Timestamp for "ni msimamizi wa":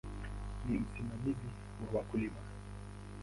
0.65-1.99